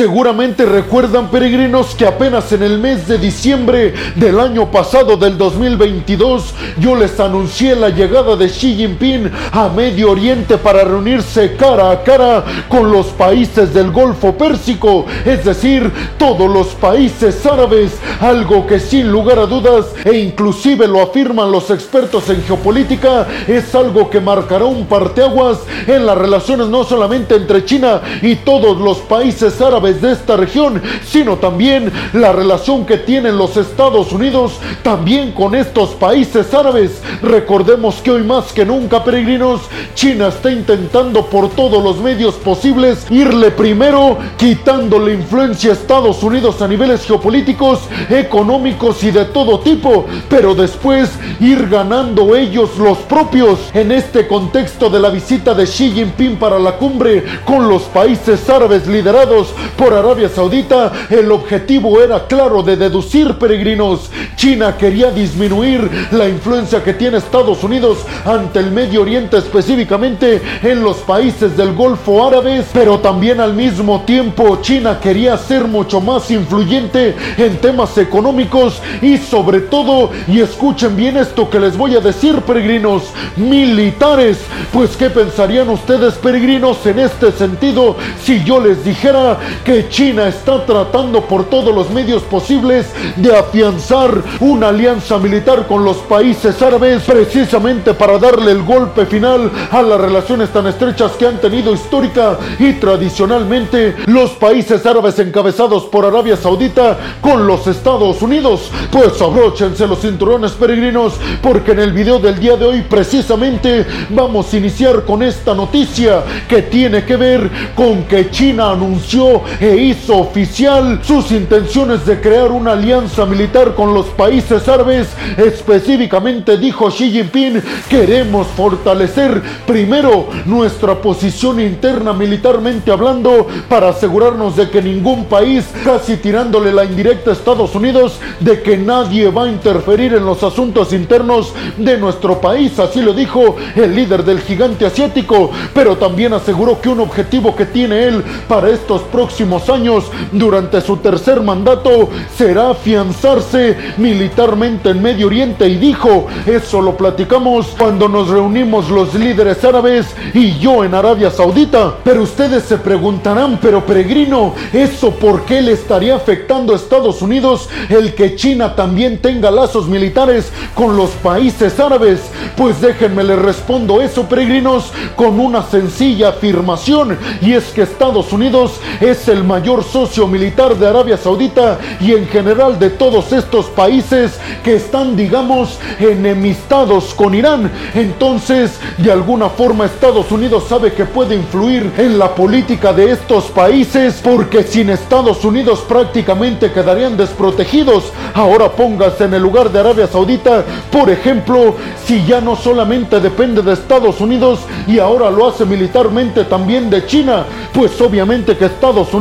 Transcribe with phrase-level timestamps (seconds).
[0.00, 6.54] Seguramente recuerdan peregrinos que apenas en el mes de diciembre del año pasado del 2022
[6.78, 12.02] yo les anuncié la llegada de Xi Jinping a Medio Oriente para reunirse cara a
[12.02, 18.80] cara con los países del Golfo Pérsico, es decir, todos los países árabes, algo que
[18.80, 24.20] sin lugar a dudas e inclusive lo afirman los expertos en geopolítica, es algo que
[24.20, 29.89] marcará un parteaguas en las relaciones no solamente entre China y todos los países árabes
[29.94, 35.90] de esta región, sino también la relación que tienen los Estados Unidos también con estos
[35.90, 37.00] países árabes.
[37.22, 39.62] Recordemos que hoy más que nunca, peregrinos,
[39.94, 46.22] China está intentando por todos los medios posibles irle primero quitando la influencia a Estados
[46.22, 51.10] Unidos a niveles geopolíticos, económicos y de todo tipo, pero después
[51.40, 53.58] ir ganando ellos los propios.
[53.74, 58.48] En este contexto de la visita de Xi Jinping para la cumbre con los países
[58.48, 59.48] árabes liderados
[59.80, 64.10] por Arabia Saudita, el objetivo era claro de deducir peregrinos.
[64.36, 70.82] China quería disminuir la influencia que tiene Estados Unidos ante el Medio Oriente, específicamente en
[70.82, 76.30] los países del Golfo Árabe, pero también al mismo tiempo China quería ser mucho más
[76.30, 82.00] influyente en temas económicos y sobre todo, y escuchen bien esto que les voy a
[82.00, 84.40] decir, peregrinos, militares.
[84.74, 90.64] Pues, ¿qué pensarían ustedes, peregrinos, en este sentido si yo les dijera que China está
[90.64, 97.02] tratando por todos los medios posibles de afianzar una alianza militar con los países árabes
[97.02, 102.38] precisamente para darle el golpe final a las relaciones tan estrechas que han tenido histórica
[102.58, 108.70] y tradicionalmente los países árabes encabezados por Arabia Saudita con los Estados Unidos?
[108.90, 114.52] Pues abróchense los cinturones peregrinos porque en el video del día de hoy precisamente vamos
[114.52, 120.18] a iniciar con esta noticia que tiene que ver con que China anunció e hizo
[120.18, 125.08] oficial sus intenciones de crear una alianza militar con los países árabes.
[125.36, 134.70] Específicamente dijo Xi Jinping, queremos fortalecer primero nuestra posición interna militarmente hablando para asegurarnos de
[134.70, 139.48] que ningún país, casi tirándole la indirecta a Estados Unidos, de que nadie va a
[139.48, 142.78] interferir en los asuntos internos de nuestro país.
[142.78, 147.66] Así lo dijo el líder del gigante asiático, pero también aseguró que un objetivo que
[147.66, 155.28] tiene él para estos próximos años durante su tercer mandato será afianzarse militarmente en Medio
[155.28, 160.94] Oriente y dijo, eso lo platicamos cuando nos reunimos los líderes árabes y yo en
[160.94, 161.94] Arabia Saudita.
[162.04, 167.70] Pero ustedes se preguntarán, pero peregrino, ¿eso por qué le estaría afectando a Estados Unidos
[167.88, 172.30] el que China también tenga lazos militares con los países árabes?
[172.56, 178.80] Pues déjenme le respondo eso, peregrinos, con una sencilla afirmación y es que Estados Unidos
[179.00, 184.38] es el mayor socio militar de Arabia Saudita y en general de todos estos países
[184.64, 187.70] que están, digamos, enemistados con Irán.
[187.94, 193.44] Entonces, de alguna forma Estados Unidos sabe que puede influir en la política de estos
[193.44, 198.12] países porque sin Estados Unidos prácticamente quedarían desprotegidos.
[198.34, 203.62] Ahora póngase en el lugar de Arabia Saudita, por ejemplo, si ya no solamente depende
[203.62, 209.12] de Estados Unidos y ahora lo hace militarmente también de China, pues obviamente que Estados
[209.14, 209.19] Unidos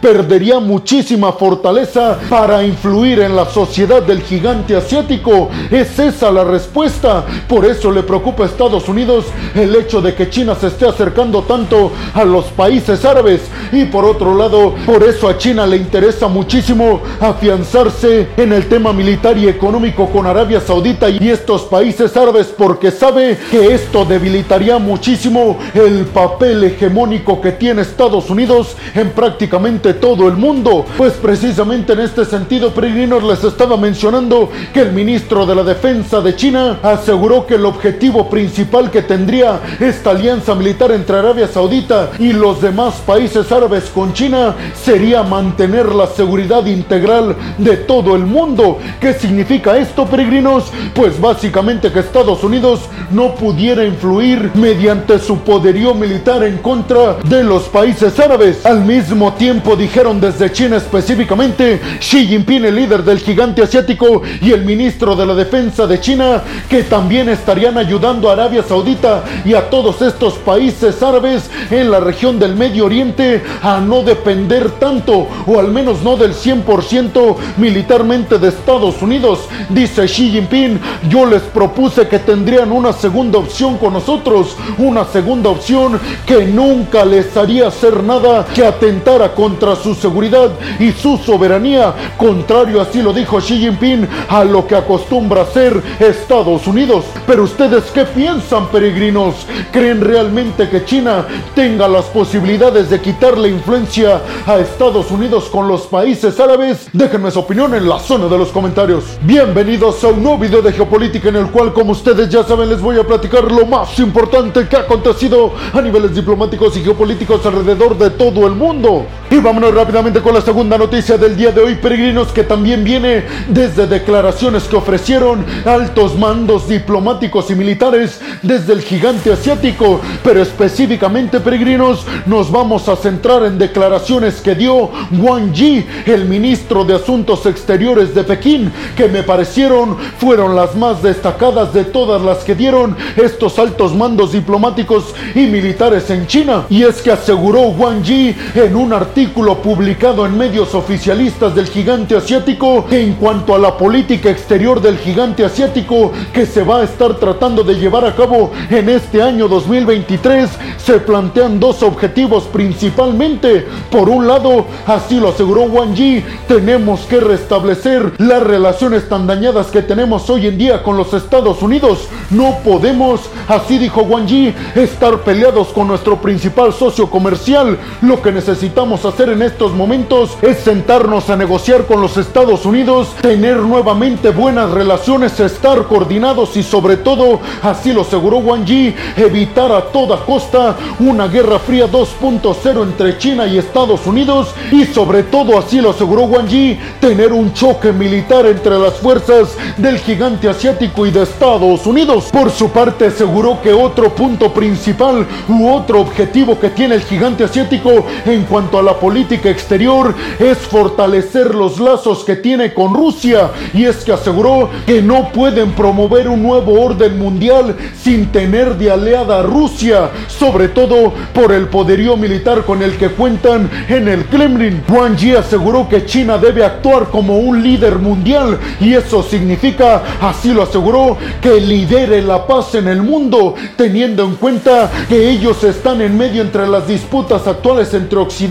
[0.00, 5.48] perdería muchísima fortaleza para influir en la sociedad del gigante asiático.
[5.70, 7.24] Es esa la respuesta.
[7.48, 11.42] Por eso le preocupa a Estados Unidos el hecho de que China se esté acercando
[11.42, 13.42] tanto a los países árabes.
[13.72, 18.92] Y por otro lado, por eso a China le interesa muchísimo afianzarse en el tema
[18.92, 24.78] militar y económico con Arabia Saudita y estos países árabes porque sabe que esto debilitaría
[24.78, 30.84] muchísimo el papel hegemónico que tiene Estados Unidos en prácticamente todo el mundo.
[30.98, 36.20] Pues precisamente en este sentido, peregrinos, les estaba mencionando que el ministro de la Defensa
[36.20, 42.10] de China aseguró que el objetivo principal que tendría esta alianza militar entre Arabia Saudita
[42.18, 48.26] y los demás países árabes con China sería mantener la seguridad integral de todo el
[48.26, 48.78] mundo.
[49.00, 50.64] ¿Qué significa esto, peregrinos?
[50.94, 52.80] Pues básicamente que Estados Unidos
[53.10, 58.66] no pudiera influir mediante su poderío militar en contra de los países árabes.
[58.66, 64.50] Al mismo tiempo dijeron desde China específicamente Xi Jinping, el líder del gigante asiático y
[64.50, 69.54] el ministro de la defensa de China, que también estarían ayudando a Arabia Saudita y
[69.54, 75.28] a todos estos países árabes en la región del Medio Oriente a no depender tanto
[75.46, 79.40] o al menos no del 100% militarmente de Estados Unidos.
[79.68, 85.50] Dice Xi Jinping, yo les propuse que tendrían una segunda opción con nosotros, una segunda
[85.50, 89.03] opción que nunca les haría hacer nada que atentar
[89.34, 94.76] contra su seguridad y su soberanía, contrario así lo dijo Xi Jinping a lo que
[94.76, 97.04] acostumbra hacer Estados Unidos.
[97.26, 99.46] Pero ustedes qué piensan, peregrinos?
[99.70, 105.68] ¿Creen realmente que China tenga las posibilidades de quitar la influencia a Estados Unidos con
[105.68, 106.88] los países árabes?
[106.94, 109.04] Déjenme su opinión en la zona de los comentarios.
[109.22, 112.80] Bienvenidos a un nuevo video de geopolítica en el cual, como ustedes ya saben, les
[112.80, 117.98] voy a platicar lo más importante que ha acontecido a niveles diplomáticos y geopolíticos alrededor
[117.98, 118.83] de todo el mundo.
[119.30, 123.24] Y vámonos rápidamente con la segunda noticia del día de hoy, peregrinos, que también viene
[123.48, 130.00] desde declaraciones que ofrecieron altos mandos diplomáticos y militares desde el gigante asiático.
[130.22, 136.84] Pero específicamente, peregrinos, nos vamos a centrar en declaraciones que dio Wang Yi, el ministro
[136.84, 142.38] de Asuntos Exteriores de Pekín, que me parecieron fueron las más destacadas de todas las
[142.44, 146.66] que dieron estos altos mandos diplomáticos y militares en China.
[146.68, 152.16] Y es que aseguró Wang Yi en un artículo publicado en medios oficialistas del gigante
[152.16, 156.84] asiático que en cuanto a la política exterior del gigante asiático que se va a
[156.84, 163.66] estar tratando de llevar a cabo en este año 2023, se plantean dos objetivos principalmente.
[163.90, 169.68] Por un lado, así lo aseguró Wang Yi, tenemos que restablecer las relaciones tan dañadas
[169.68, 172.08] que tenemos hoy en día con los Estados Unidos.
[172.30, 177.78] No podemos, así dijo Wang Yi, estar peleados con nuestro principal socio comercial.
[178.02, 178.63] Lo que necesitamos
[179.04, 184.70] hacer en estos momentos es sentarnos a negociar con los Estados Unidos, tener nuevamente buenas
[184.70, 190.76] relaciones, estar coordinados y sobre todo, así lo aseguró Wang Yi, evitar a toda costa
[190.98, 196.22] una guerra fría 2.0 entre China y Estados Unidos y sobre todo, así lo aseguró
[196.22, 201.86] Wang Yi, tener un choque militar entre las fuerzas del gigante asiático y de Estados
[201.86, 202.30] Unidos.
[202.32, 207.44] Por su parte, aseguró que otro punto principal u otro objetivo que tiene el gigante
[207.44, 213.50] asiático en cuanto a la política exterior es fortalecer los lazos que tiene con Rusia
[213.72, 218.92] y es que aseguró que no pueden promover un nuevo orden mundial sin tener de
[218.92, 224.24] aliada a Rusia, sobre todo por el poderío militar con el que cuentan en el
[224.26, 224.84] Kremlin.
[224.88, 230.52] Wang Yi aseguró que China debe actuar como un líder mundial y eso significa, así
[230.52, 236.00] lo aseguró, que lidere la paz en el mundo, teniendo en cuenta que ellos están
[236.02, 238.43] en medio entre las disputas actuales entre Occidente,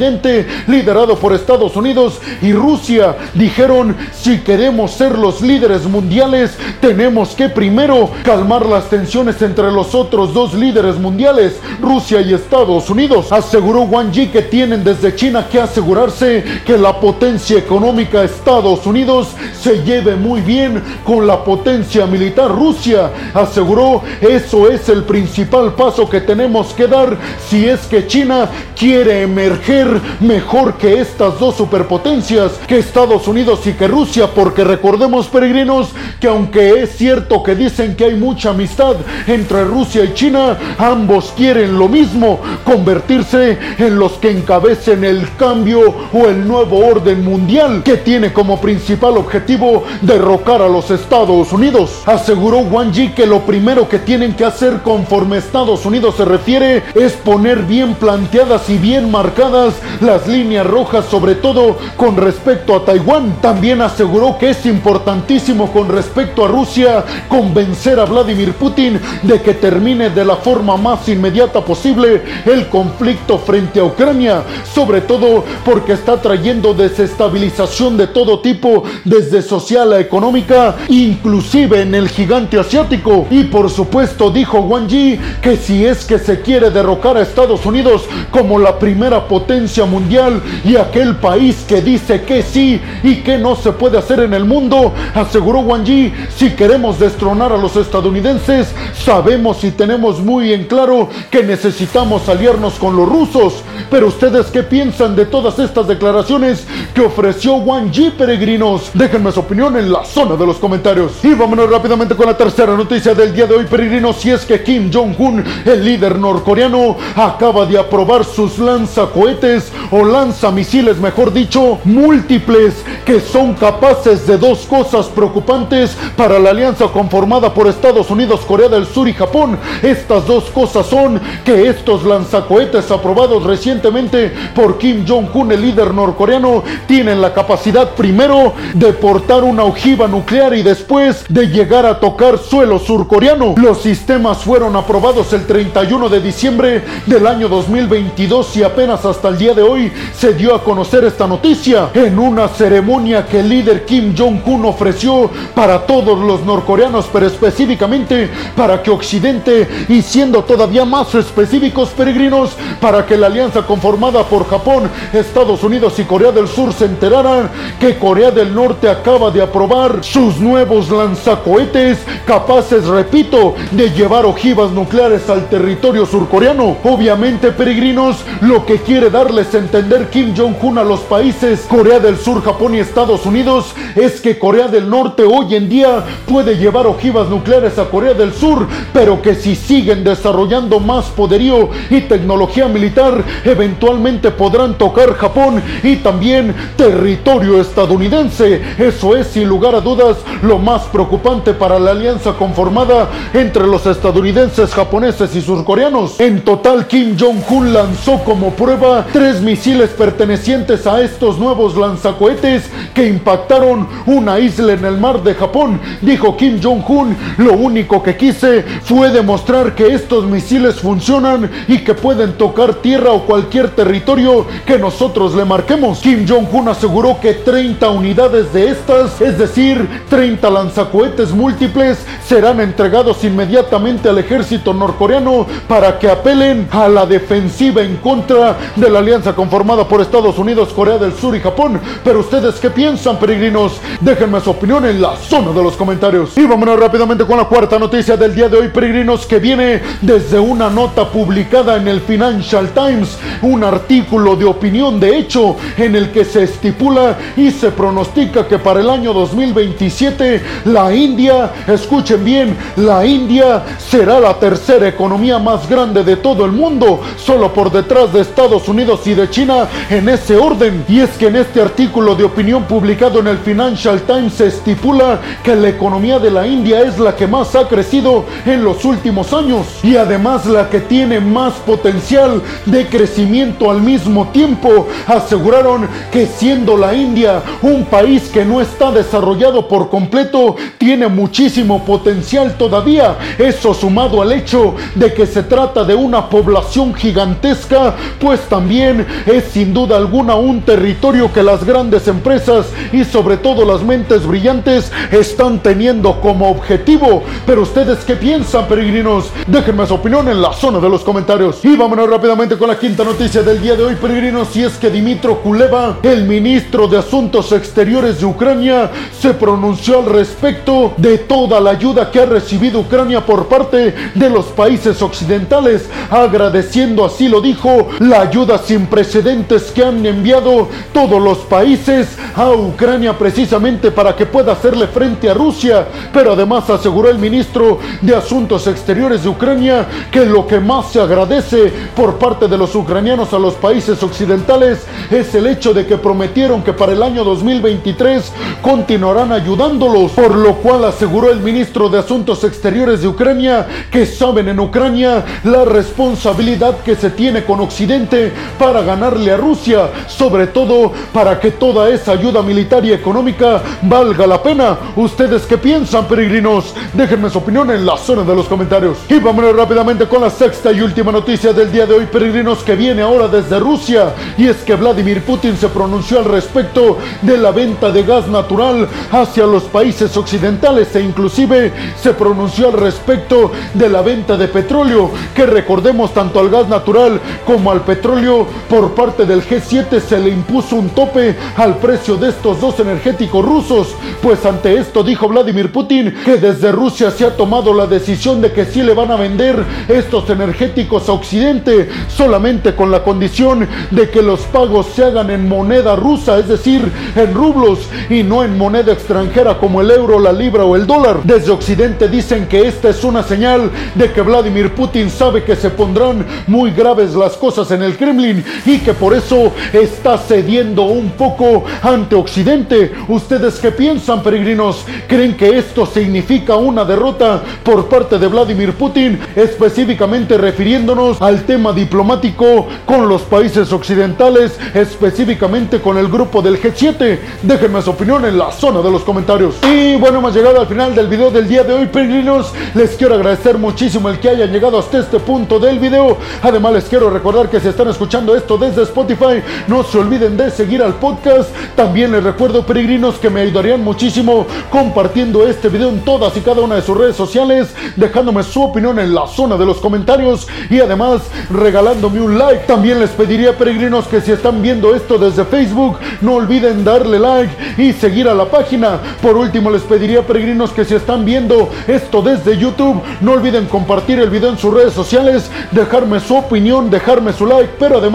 [0.68, 3.16] liderado por Estados Unidos, y Rusia.
[3.34, 9.96] Dijeron, si queremos ser los líderes mundiales, tenemos que primero calmar las tensiones entre los
[9.96, 13.32] otros dos líderes mundiales, Rusia y Estados Unidos.
[13.32, 19.30] Aseguró Wang Yi que tienen desde China que asegurarse que la potencia económica Estados Unidos
[19.60, 23.12] se lleve muy bien con la potencia militar Rusia.
[23.34, 27.18] Aseguró, eso es el principal paso que tenemos que dar
[27.50, 29.83] si es que China quiere emerger
[30.20, 35.90] mejor que estas dos superpotencias, que Estados Unidos y que Rusia, porque recordemos peregrinos
[36.20, 38.96] que aunque es cierto que dicen que hay mucha amistad
[39.28, 45.82] entre Rusia y China, ambos quieren lo mismo, convertirse en los que encabecen el cambio
[46.14, 52.04] o el nuevo orden mundial que tiene como principal objetivo derrocar a los Estados Unidos.
[52.06, 56.84] Aseguró Wang Yi que lo primero que tienen que hacer conforme Estados Unidos se refiere
[56.96, 62.86] es poner bien planteadas y bien marcadas las líneas rojas, sobre todo con respecto a
[62.86, 63.38] Taiwán.
[63.42, 69.54] También aseguró que es importantísimo con respecto a Rusia convencer a Vladimir Putin de que
[69.54, 74.44] termine de la forma más inmediata posible el conflicto frente a Ucrania,
[74.74, 81.96] sobre todo porque está trayendo desestabilización de todo tipo, desde social a económica, inclusive en
[81.96, 83.28] el gigante asiático.
[83.30, 87.66] Y por supuesto dijo Wang Yi que si es que se quiere derrocar a Estados
[87.66, 93.38] Unidos como la primera potencia mundial y aquel país que dice que sí y que
[93.38, 97.76] no se puede hacer en el mundo, aseguró Wang Yi, si queremos destronar a los
[97.76, 103.64] estadounidenses, sabemos y tenemos muy en claro que necesitamos aliarnos con los rusos.
[103.90, 108.92] Pero ustedes qué piensan de todas estas declaraciones que ofreció Wang Yi, peregrinos?
[108.94, 111.24] Déjenme su opinión en la zona de los comentarios.
[111.24, 114.64] Y vámonos rápidamente con la tercera noticia del día de hoy, peregrinos, si es que
[114.64, 119.53] Kim Jong-un, el líder norcoreano, acaba de aprobar sus lanzacohetes
[119.92, 122.74] o lanzamisiles, mejor dicho, múltiples,
[123.06, 128.70] que son capaces de dos cosas preocupantes para la alianza conformada por Estados Unidos, Corea
[128.70, 129.58] del Sur y Japón.
[129.82, 136.64] Estas dos cosas son que estos lanzacohetes aprobados recientemente por Kim Jong-un, el líder norcoreano,
[136.88, 142.38] tienen la capacidad primero de portar una ojiva nuclear y después de llegar a tocar
[142.38, 143.56] suelo surcoreano.
[143.58, 149.40] Los sistemas fueron aprobados el 31 de diciembre del año 2022 y apenas hasta al
[149.40, 153.84] día de hoy se dio a conocer esta noticia en una ceremonia que el líder
[153.84, 160.86] Kim Jong-un ofreció para todos los norcoreanos, pero específicamente para que Occidente, y siendo todavía
[160.86, 166.48] más específicos peregrinos, para que la alianza conformada por Japón, Estados Unidos y Corea del
[166.48, 167.50] Sur se enteraran
[167.80, 171.98] que Corea del Norte acaba de aprobar sus nuevos lanzacohetes
[172.28, 176.78] capaces, repito, de llevar ojivas nucleares al territorio surcoreano.
[176.84, 182.44] Obviamente, peregrinos, lo que quiere darles entender Kim Jong-un a los países Corea del Sur,
[182.44, 187.30] Japón y Estados Unidos es que Corea del Norte hoy en día puede llevar ojivas
[187.30, 193.24] nucleares a Corea del Sur, pero que si siguen desarrollando más poderío y tecnología militar,
[193.46, 198.62] eventualmente podrán tocar Japón y también territorio estadounidense.
[198.78, 203.86] Eso es sin lugar a dudas lo más preocupante para la alianza conformada entre los
[203.86, 206.20] estadounidenses, japoneses y surcoreanos.
[206.20, 212.64] En total, Kim Jong-un lanzó como prueba tres misiles pertenecientes a estos nuevos lanzacohetes
[212.96, 215.80] que impactaron una isla en el mar de Japón.
[216.02, 221.94] Dijo Kim Jong-un, lo único que quise fue demostrar que estos misiles funcionan y que
[221.94, 226.00] pueden tocar tierra o cualquier territorio que nosotros le marquemos.
[226.00, 233.24] Kim Jong-un aseguró que 30 unidades de estas, es decir, 30 lanzacohetes múltiples, serán entregados
[233.24, 239.36] inmediatamente al ejército norcoreano para que apelen a la defensiva en contra de la alianza
[239.36, 241.80] conformada por Estados Unidos, Corea del Sur y Japón.
[242.04, 243.74] Pero ustedes qué piensan, peregrinos?
[244.02, 246.38] Déjenme su opinión en la zona de los comentarios.
[246.38, 250.40] Y vámonos rápidamente con la cuarta noticia del día de hoy, peregrinos, que viene desde
[250.40, 256.12] una nota publicada en el Financial Times, un artículo de opinión de hecho en el
[256.12, 262.58] que se estipula y se pronostica que para el año 2027 la India, escuchen bien,
[262.78, 268.14] la India será la tercera economía más grande de todo el mundo, solo por detrás
[268.14, 270.86] de Estados Unidos y de China en ese orden.
[270.88, 275.20] Y es que en este artículo de opinión publicado en el Financial Times se estipula
[275.44, 279.34] que la economía de la India es la que más ha crecido en los últimos
[279.34, 284.88] años y además la que tiene más potencial de crecimiento al mismo tiempo.
[285.08, 291.84] Aseguraron que siendo la India un país que no está desarrollado por completo, tiene muchísimo
[291.84, 293.18] potencial todavía.
[293.38, 298.83] Eso sumado al hecho de que se trata de una población gigantesca, pues también
[299.26, 304.26] es sin duda alguna un territorio que las grandes empresas y sobre todo las mentes
[304.26, 307.24] brillantes están teniendo como objetivo.
[307.46, 309.30] Pero ustedes qué piensan, peregrinos?
[309.48, 311.64] Déjenme su opinión en la zona de los comentarios.
[311.64, 314.90] Y vámonos rápidamente con la quinta noticia del día de hoy, peregrinos, y es que
[314.90, 321.60] Dimitro Kuleva, el ministro de Asuntos Exteriores de Ucrania, se pronunció al respecto de toda
[321.60, 327.42] la ayuda que ha recibido Ucrania por parte de los países occidentales, agradeciendo, así lo
[327.42, 334.16] dijo, la ayuda sin precedentes que han enviado todos los países a Ucrania precisamente para
[334.16, 335.86] que pueda hacerle frente a Rusia.
[336.12, 341.00] Pero además aseguró el ministro de Asuntos Exteriores de Ucrania que lo que más se
[341.00, 345.98] agradece por parte de los ucranianos a los países occidentales es el hecho de que
[345.98, 348.32] prometieron que para el año 2023
[348.64, 354.48] continuarán ayudándolos, por lo cual aseguró el ministro de Asuntos Exteriores de Ucrania que saben
[354.48, 360.94] en Ucrania la responsabilidad que se tiene con Occidente para ganarle a Rusia, sobre todo
[361.12, 364.78] para que toda esa ayuda militar y económica valga la pena.
[364.96, 366.74] ¿Ustedes qué piensan, peregrinos?
[366.94, 369.00] Déjenme su opinión en la zona de los comentarios.
[369.10, 372.78] Y vámonos rápidamente con la sexta y última noticia del día de hoy, peregrinos, que
[372.78, 374.14] viene ahora desde Rusia.
[374.38, 378.88] Y es que Vladimir Putin se pronunció al respecto de la venta de gas natural
[379.12, 385.12] hacia los países occidentales e inclusive se pronunció al respecto de la venta de petróleo,
[385.36, 390.30] que recordemos tanto al gas natural como al petróleo por parte del G7 se le
[390.30, 393.96] impuso un tope al precio de estos dos energéticos rusos.
[394.22, 398.52] Pues ante esto dijo Vladimir Putin que desde Rusia se ha tomado la decisión de
[398.52, 404.10] que sí le van a vender estos energéticos a Occidente, solamente con la condición de
[404.10, 408.58] que los pagos se hagan en moneda rusa, es decir, en rublos y no en
[408.58, 411.22] moneda extranjera como el euro, la libra o el dólar.
[411.24, 415.70] Desde Occidente dicen que esta es una señal de que Vladimir Putin sabe que se
[415.70, 418.33] pondrán muy graves las cosas en el Kremlin
[418.66, 422.92] y que por eso está cediendo un poco ante Occidente.
[423.08, 424.86] ¿Ustedes qué piensan, peregrinos?
[425.08, 431.74] ¿Creen que esto significa una derrota por parte de Vladimir Putin, específicamente refiriéndonos al tema
[431.74, 437.20] diplomático con los países occidentales, específicamente con el grupo del G7?
[437.42, 439.56] Déjenme su opinión en la zona de los comentarios.
[439.64, 442.54] Y bueno, hemos llegado al final del video del día de hoy, peregrinos.
[442.74, 446.18] Les quiero agradecer muchísimo el que hayan llegado hasta este punto del video.
[446.42, 450.50] Además, les quiero recordar que si están escuchando esto desde Spotify, no se olviden de
[450.50, 451.50] seguir al podcast.
[451.76, 456.62] También les recuerdo, peregrinos, que me ayudarían muchísimo compartiendo este video en todas y cada
[456.62, 460.80] una de sus redes sociales, dejándome su opinión en la zona de los comentarios y
[460.80, 462.66] además regalándome un like.
[462.66, 467.54] También les pediría, peregrinos, que si están viendo esto desde Facebook, no olviden darle like
[467.78, 469.00] y seguir a la página.
[469.22, 474.20] Por último, les pediría, peregrinos, que si están viendo esto desde YouTube, no olviden compartir
[474.20, 478.13] el video en sus redes sociales, dejarme su opinión, dejarme su like, pero además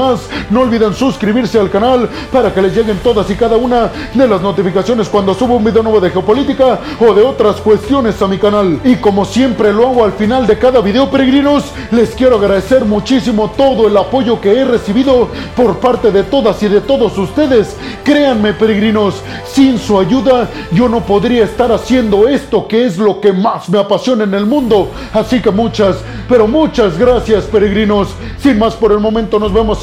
[0.51, 4.41] no olviden suscribirse al canal para que les lleguen todas y cada una de las
[4.41, 8.81] notificaciones cuando subo un video nuevo de geopolítica o de otras cuestiones a mi canal.
[8.85, 13.51] Y como siempre lo hago al final de cada video, peregrinos, les quiero agradecer muchísimo
[13.57, 17.77] todo el apoyo que he recibido por parte de todas y de todos ustedes.
[18.05, 23.33] Créanme, peregrinos, sin su ayuda yo no podría estar haciendo esto que es lo que
[23.33, 24.91] más me apasiona en el mundo.
[25.13, 25.97] Así que muchas,
[26.29, 28.09] pero muchas gracias, peregrinos.
[28.39, 29.83] Sin más por el momento, nos vemos